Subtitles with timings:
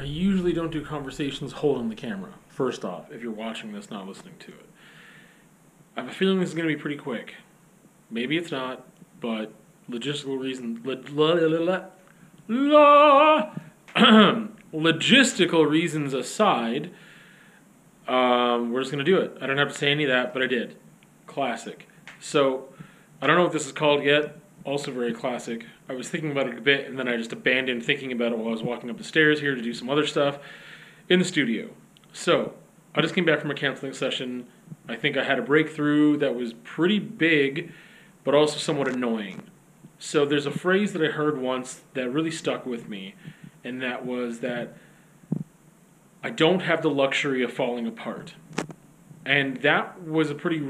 [0.00, 2.32] I usually don't do conversations holding the camera.
[2.48, 4.66] First off, if you're watching this, not listening to it,
[5.94, 7.34] I have a feeling this is going to be pretty quick.
[8.10, 8.86] Maybe it's not,
[9.20, 9.52] but
[9.90, 10.86] logistical reasons.
[10.86, 10.94] La,
[11.34, 11.84] la,
[12.48, 13.50] la,
[13.94, 14.40] la,
[14.72, 16.90] logistical reasons aside,
[18.08, 19.36] um, we're just going to do it.
[19.42, 20.76] I don't have to say any of that, but I did.
[21.26, 21.86] Classic.
[22.20, 22.70] So,
[23.20, 24.38] I don't know what this is called yet.
[24.70, 25.66] Also, very classic.
[25.88, 28.38] I was thinking about it a bit, and then I just abandoned thinking about it
[28.38, 30.38] while I was walking up the stairs here to do some other stuff
[31.08, 31.70] in the studio.
[32.12, 32.54] So,
[32.94, 34.46] I just came back from a counseling session.
[34.86, 37.72] I think I had a breakthrough that was pretty big,
[38.22, 39.42] but also somewhat annoying.
[39.98, 43.16] So, there's a phrase that I heard once that really stuck with me,
[43.64, 44.76] and that was that
[46.22, 48.34] I don't have the luxury of falling apart.
[49.26, 50.60] And that was a pretty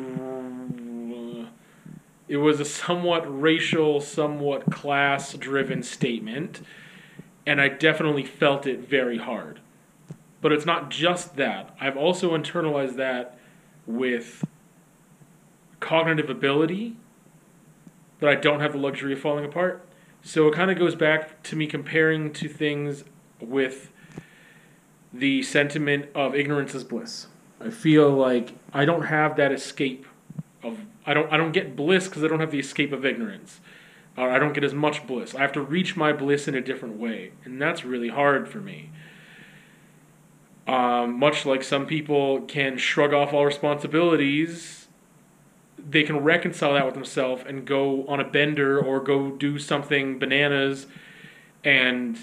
[2.30, 6.60] it was a somewhat racial, somewhat class driven statement,
[7.44, 9.58] and I definitely felt it very hard.
[10.40, 11.74] But it's not just that.
[11.80, 13.36] I've also internalized that
[13.84, 14.44] with
[15.80, 16.96] cognitive ability
[18.20, 19.84] that I don't have the luxury of falling apart.
[20.22, 23.02] So it kind of goes back to me comparing to things
[23.40, 23.90] with
[25.12, 27.26] the sentiment of ignorance is bliss.
[27.60, 30.06] I feel like I don't have that escape
[30.62, 33.60] of I don't I don't get bliss because I don't have the escape of ignorance.
[34.16, 35.34] Or I don't get as much bliss.
[35.34, 38.58] I have to reach my bliss in a different way, and that's really hard for
[38.58, 38.90] me.
[40.66, 44.88] Um, much like some people can shrug off all responsibilities,
[45.88, 50.18] they can reconcile that with themselves and go on a bender or go do something
[50.18, 50.86] bananas,
[51.64, 52.18] and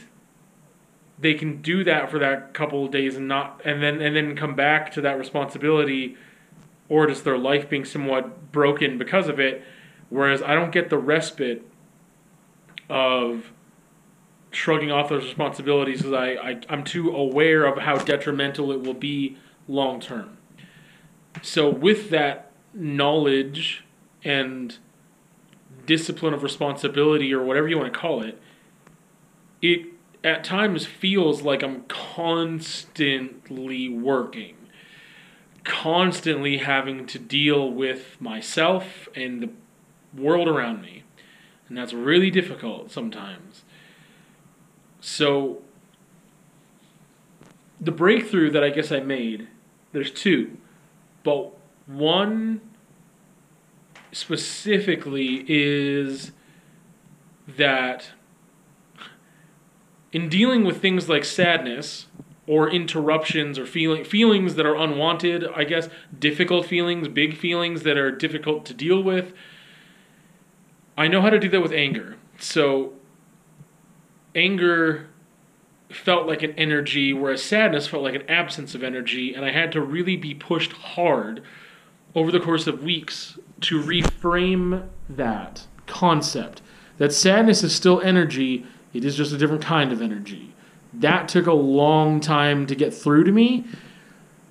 [1.19, 4.35] they can do that for that couple of days and not and then and then
[4.35, 6.15] come back to that responsibility
[6.89, 9.63] or just their life being somewhat broken because of it.
[10.09, 11.65] Whereas I don't get the respite
[12.89, 13.51] of
[14.51, 18.93] shrugging off those responsibilities because I, I, I'm too aware of how detrimental it will
[18.93, 19.37] be
[19.67, 20.37] long term.
[21.41, 23.83] So, with that knowledge
[24.23, 24.77] and
[25.85, 28.41] discipline of responsibility, or whatever you want to call it,
[29.61, 29.87] it
[30.23, 34.56] at times feels like I'm constantly working
[35.67, 39.49] constantly having to deal with myself and the
[40.19, 41.03] world around me.
[41.67, 43.63] And that's really difficult sometimes.
[45.01, 45.61] So,
[47.79, 49.49] the breakthrough that I guess I made,
[49.91, 50.57] there's two.
[51.23, 51.51] But
[51.85, 52.61] one
[54.11, 56.31] specifically is
[57.47, 58.11] that
[60.11, 62.07] in dealing with things like sadness,
[62.47, 67.97] or interruptions or feeling feelings that are unwanted, I guess, difficult feelings, big feelings that
[67.97, 69.33] are difficult to deal with.
[70.97, 72.15] I know how to do that with anger.
[72.39, 72.93] So
[74.33, 75.07] anger
[75.89, 79.71] felt like an energy whereas sadness felt like an absence of energy and I had
[79.71, 81.41] to really be pushed hard
[82.13, 86.61] over the course of weeks to reframe that concept
[86.97, 90.53] that sadness is still energy, it is just a different kind of energy
[90.93, 93.65] that took a long time to get through to me.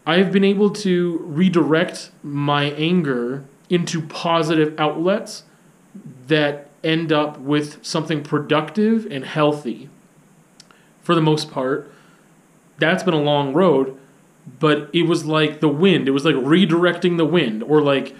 [0.06, 5.42] I've been able to redirect my anger into positive outlets
[6.28, 9.88] that end up with something productive and healthy.
[11.02, 11.91] For the most part,
[12.78, 13.98] that's been a long road,
[14.60, 16.06] but it was like the wind.
[16.06, 18.14] It was like redirecting the wind, or like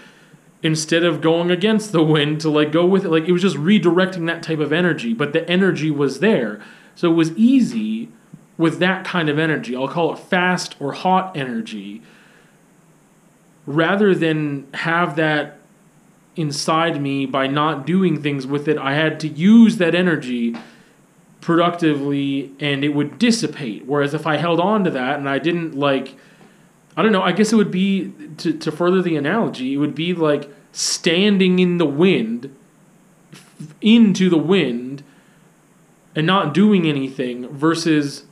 [0.63, 3.57] instead of going against the wind to like go with it, like it was just
[3.57, 6.61] redirecting that type of energy, but the energy was there.
[6.97, 8.09] So it was easy
[8.59, 9.77] with that kind of energy.
[9.77, 12.03] I'll call it fast or hot energy.
[13.67, 15.59] Rather than have that
[16.37, 20.57] inside me by not doing things with it, I had to use that energy
[21.41, 23.85] productively and it would dissipate.
[23.87, 26.15] Whereas if I held on to that and I didn't like,
[26.97, 29.95] I don't know, I guess it would be, to, to further the analogy, it would
[29.95, 32.55] be like standing in the wind,
[33.81, 35.05] into the wind,
[36.17, 38.25] and not doing anything versus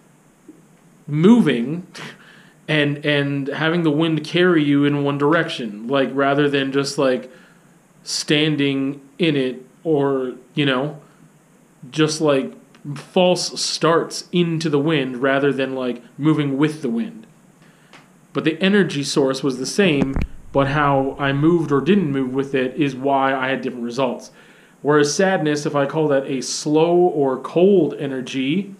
[1.06, 1.86] moving
[2.66, 7.30] and and having the wind carry you in one direction like rather than just like
[8.02, 10.98] standing in it or you know
[11.90, 12.52] just like
[12.96, 17.26] false starts into the wind rather than like moving with the wind.
[18.34, 20.14] But the energy source was the same
[20.54, 24.30] but how i moved or didn't move with it is why i had different results
[24.84, 28.76] whereas sadness if i call that a slow or cold energy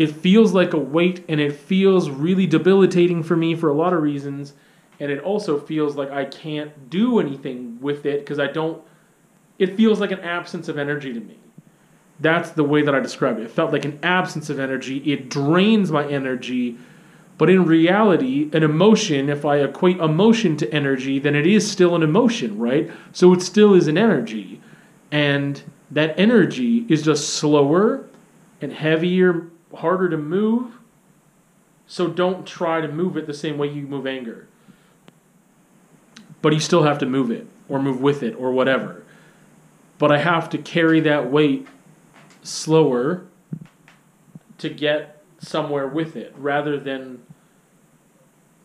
[0.00, 3.92] it feels like a weight and it feels really debilitating for me for a lot
[3.92, 4.54] of reasons.
[4.98, 8.82] And it also feels like I can't do anything with it because I don't,
[9.58, 11.38] it feels like an absence of energy to me.
[12.18, 13.44] That's the way that I described it.
[13.44, 14.98] It felt like an absence of energy.
[15.12, 16.78] It drains my energy.
[17.36, 21.94] But in reality, an emotion, if I equate emotion to energy, then it is still
[21.94, 22.90] an emotion, right?
[23.12, 24.59] So it still is an energy.
[25.10, 28.06] And that energy is just slower
[28.60, 30.72] and heavier, harder to move.
[31.86, 34.46] So don't try to move it the same way you move anger.
[36.42, 39.02] But you still have to move it or move with it or whatever.
[39.98, 41.66] But I have to carry that weight
[42.42, 43.26] slower
[44.58, 47.22] to get somewhere with it rather than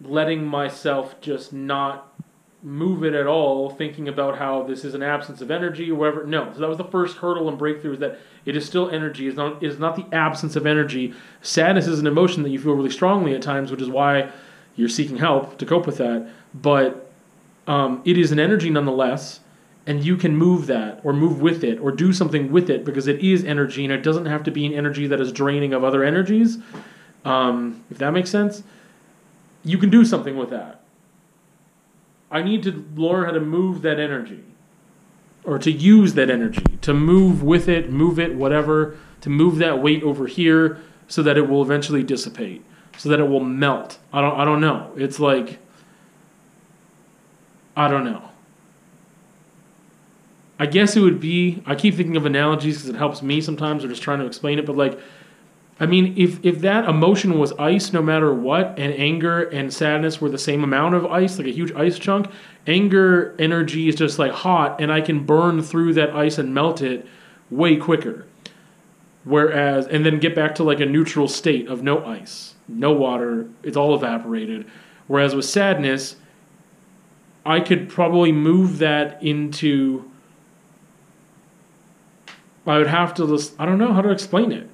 [0.01, 2.13] letting myself just not
[2.65, 6.25] move it at all, thinking about how this is an absence of energy or whatever.
[6.25, 9.27] No, so that was the first hurdle and breakthrough is that it is still energy.
[9.27, 11.13] It's not, it is not the absence of energy.
[11.43, 14.31] Sadness is an emotion that you feel really strongly at times, which is why
[14.75, 16.27] you're seeking help to cope with that.
[16.55, 17.07] But
[17.67, 19.41] um, it is an energy nonetheless
[19.87, 23.07] and you can move that or move with it or do something with it because
[23.07, 25.83] it is energy and it doesn't have to be an energy that is draining of
[25.83, 26.57] other energies.
[27.23, 28.63] Um, if that makes sense,
[29.63, 30.81] you can do something with that.
[32.35, 34.43] I need to learn how to move that energy
[35.45, 39.81] or to use that energy, to move with it, move it, whatever, to move that
[39.81, 42.61] weight over here so that it will eventually dissipate,
[42.97, 43.99] so that it will melt.
[44.11, 44.91] I don't I don't know.
[44.97, 45.59] It's like
[47.77, 48.21] I don't know.
[50.59, 51.63] I guess it would be.
[51.65, 54.59] I keep thinking of analogies because it helps me sometimes, or just trying to explain
[54.59, 54.65] it.
[54.65, 54.99] But like,
[55.79, 60.21] I mean, if if that emotion was ice, no matter what, and anger and sadness
[60.21, 62.27] were the same amount of ice, like a huge ice chunk,
[62.65, 66.81] anger energy is just like hot, and I can burn through that ice and melt
[66.81, 67.05] it
[67.49, 68.25] way quicker.
[69.25, 73.49] Whereas, and then get back to like a neutral state of no ice, no water,
[73.63, 74.65] it's all evaporated.
[75.07, 76.15] Whereas with sadness,
[77.45, 80.09] I could probably move that into
[82.67, 84.69] I would have to just, I don't know how to explain it.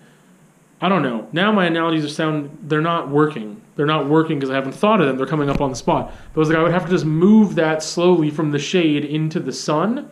[0.82, 1.28] I don't know.
[1.32, 3.62] Now my analogies are sound, they're not working.
[3.76, 5.18] They're not working because I haven't thought of them.
[5.18, 6.12] They're coming up on the spot.
[6.34, 9.06] But I was like, I would have to just move that slowly from the shade
[9.06, 10.10] into the sun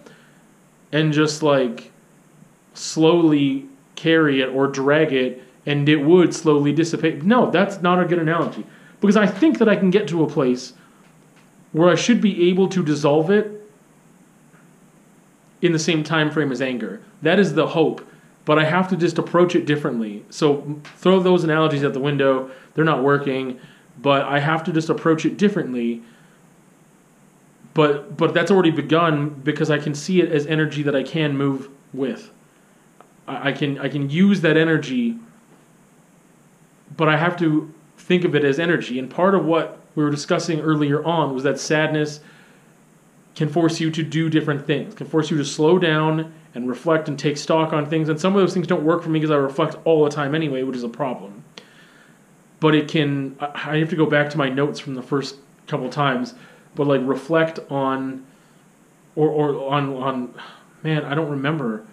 [0.91, 1.91] and just like
[2.73, 7.23] slowly carry it or drag it and it would slowly dissipate.
[7.23, 8.65] No, that's not a good analogy.
[9.01, 10.73] Because I think that I can get to a place
[11.71, 13.55] where I should be able to dissolve it
[15.61, 17.01] in the same time frame as anger.
[17.21, 18.05] That is the hope.
[18.45, 20.25] But I have to just approach it differently.
[20.29, 22.49] So throw those analogies out the window.
[22.73, 23.59] They're not working.
[24.01, 26.01] But I have to just approach it differently.
[27.73, 31.37] But but that's already begun because I can see it as energy that I can
[31.37, 32.31] move with.
[33.27, 35.17] I, I can I can use that energy.
[36.97, 38.97] But I have to think of it as energy.
[38.97, 42.21] And part of what we were discussing earlier on was that sadness
[43.35, 47.07] can force you to do different things, can force you to slow down and reflect
[47.07, 48.09] and take stock on things.
[48.09, 50.33] And some of those things don't work for me because I reflect all the time
[50.33, 51.43] anyway, which is a problem.
[52.59, 55.37] But it can, I have to go back to my notes from the first
[55.67, 56.33] couple times,
[56.75, 58.25] but like reflect on,
[59.15, 60.33] or, or on, on,
[60.83, 61.85] man, I don't remember.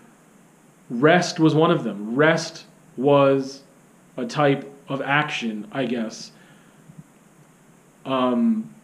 [0.91, 2.17] Rest was one of them.
[2.17, 2.65] Rest
[2.97, 3.63] was
[4.17, 6.33] a type of action, I guess.
[8.05, 8.75] Um,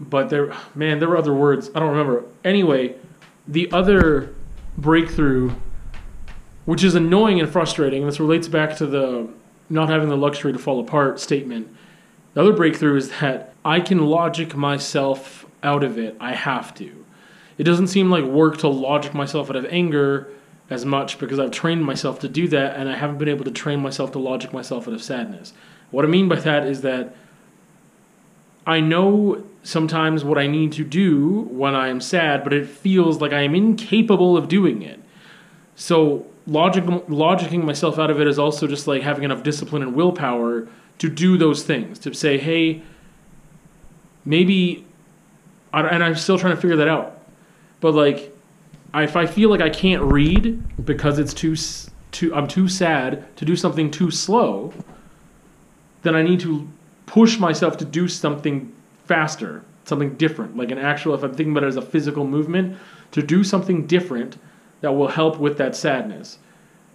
[0.00, 1.70] but there, man, there were other words.
[1.74, 2.24] I don't remember.
[2.44, 2.96] Anyway,
[3.46, 4.34] the other
[4.76, 5.52] breakthrough,
[6.64, 9.28] which is annoying and frustrating, and this relates back to the
[9.68, 11.68] not having the luxury to fall apart statement.
[12.34, 16.16] The other breakthrough is that I can logic myself out of it.
[16.20, 17.04] I have to.
[17.58, 20.28] It doesn't seem like work to logic myself out of anger
[20.68, 23.50] as much because I've trained myself to do that and I haven't been able to
[23.50, 25.52] train myself to logic myself out of sadness.
[25.90, 27.16] What I mean by that is that
[28.66, 33.20] I know sometimes what I need to do when I am sad, but it feels
[33.20, 35.00] like I am incapable of doing it.
[35.76, 39.94] So logic, logicking myself out of it is also just like having enough discipline and
[39.94, 40.68] willpower
[40.98, 41.98] to do those things.
[42.00, 42.82] To say, hey,
[44.24, 44.84] maybe,
[45.72, 47.20] and I'm still trying to figure that out.
[47.80, 48.36] But like,
[48.94, 51.56] if I feel like I can't read because it's too
[52.12, 54.72] too I'm too sad to do something too slow,
[56.02, 56.66] then I need to
[57.06, 58.72] push myself to do something
[59.04, 62.76] faster, something different, like an actual, if I'm thinking about it as a physical movement,
[63.12, 64.36] to do something different
[64.80, 66.38] that will help with that sadness.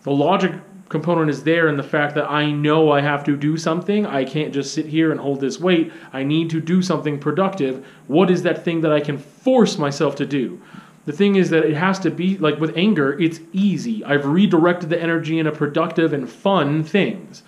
[0.03, 0.53] The logic
[0.89, 4.05] component is there in the fact that I know I have to do something.
[4.05, 5.91] I can't just sit here and hold this weight.
[6.11, 7.85] I need to do something productive.
[8.07, 10.61] What is that thing that I can force myself to do?
[11.05, 14.03] The thing is that it has to be like with anger, it's easy.
[14.03, 17.41] I've redirected the energy into productive and fun things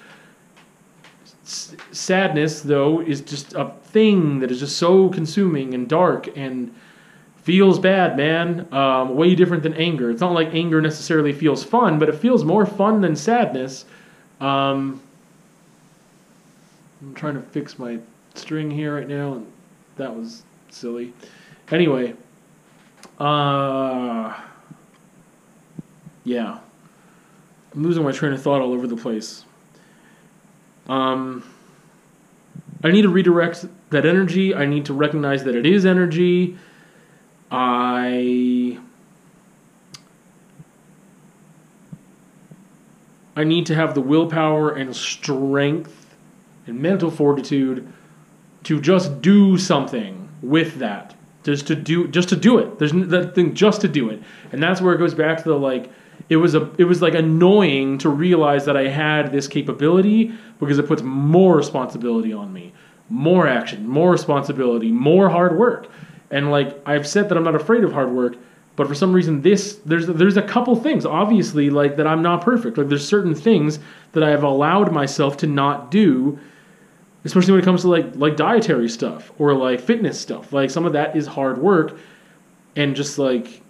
[1.91, 6.73] sadness, though, is just a thing that is just so consuming and dark and
[7.43, 8.67] feels bad, man.
[8.73, 10.09] Um, way different than anger.
[10.09, 13.85] It's not like anger necessarily feels fun, but it feels more fun than sadness.
[14.39, 15.01] Um,
[17.01, 17.99] I'm trying to fix my
[18.35, 19.51] string here right now, and
[19.97, 21.13] that was silly.
[21.71, 22.13] Anyway,
[23.19, 24.39] uh,
[26.23, 26.59] yeah,
[27.73, 29.45] I'm losing my train of thought all over the place.
[30.87, 31.43] Um,
[32.83, 34.53] I need to redirect that energy.
[34.53, 36.57] I need to recognize that it is energy.
[37.49, 38.79] I
[43.35, 46.15] I need to have the willpower and strength
[46.67, 47.91] and mental fortitude
[48.63, 51.15] to just do something with that.
[51.43, 52.79] Just to do just to do it.
[52.79, 54.21] There's that thing just to do it.
[54.51, 55.91] And that's where it goes back to the like
[56.29, 60.79] it was a it was like annoying to realize that I had this capability because
[60.79, 62.73] it puts more responsibility on me.
[63.09, 65.89] More action, more responsibility, more hard work.
[66.31, 68.37] And like I've said that I'm not afraid of hard work,
[68.75, 72.41] but for some reason this there's there's a couple things obviously like that I'm not
[72.41, 72.77] perfect.
[72.77, 73.79] Like there's certain things
[74.13, 76.39] that I have allowed myself to not do
[77.25, 80.53] especially when it comes to like like dietary stuff or like fitness stuff.
[80.53, 81.97] Like some of that is hard work
[82.75, 83.61] and just like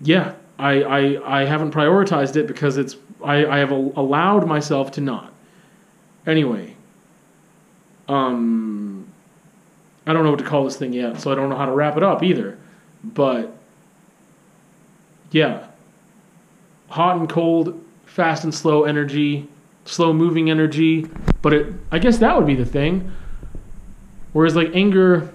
[0.00, 5.00] yeah, I I, I haven't prioritized it because it's I, I have allowed myself to
[5.00, 5.32] not.
[6.26, 6.76] Anyway,
[8.08, 9.06] um
[10.06, 11.72] I don't know what to call this thing yet, so I don't know how to
[11.72, 12.58] wrap it up either.
[13.02, 13.54] But
[15.30, 15.66] yeah.
[16.88, 19.48] Hot and cold, fast and slow energy,
[19.84, 21.08] slow moving energy,
[21.42, 23.12] but it I guess that would be the thing.
[24.32, 25.32] Whereas like anger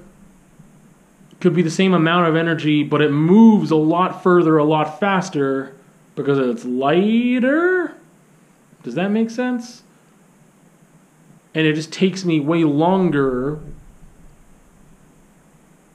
[1.40, 5.00] could be the same amount of energy, but it moves a lot further, a lot
[5.00, 5.76] faster
[6.16, 7.94] because it's lighter.
[8.84, 9.84] Does that make sense?
[11.56, 13.60] And it just takes me way longer.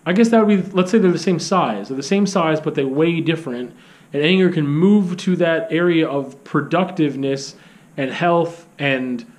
[0.07, 1.89] I guess that would be, let's say they're the same size.
[1.89, 3.75] They're the same size, but they weigh different.
[4.13, 7.57] And anger can move to that area of productiveness
[7.97, 9.31] and health and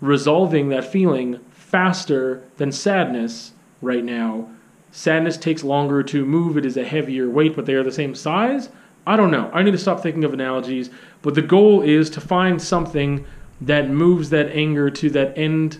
[0.00, 4.48] resolving that feeling faster than sadness right now.
[4.96, 8.14] Sadness takes longer to move, it is a heavier weight, but they are the same
[8.14, 8.70] size.
[9.06, 9.50] I don't know.
[9.52, 10.88] I need to stop thinking of analogies,
[11.20, 13.26] but the goal is to find something
[13.60, 15.76] that moves that anger to that end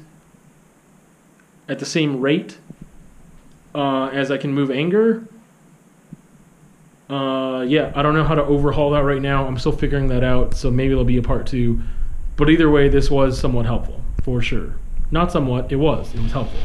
[1.66, 2.58] at the same rate
[3.74, 5.26] uh, as I can move anger.
[7.08, 9.46] Uh, yeah, I don't know how to overhaul that right now.
[9.46, 11.80] I'm still figuring that out, so maybe it'll be a part two.
[12.36, 14.74] But either way, this was somewhat helpful, for sure.
[15.10, 16.14] Not somewhat, it was.
[16.14, 16.60] It was helpful.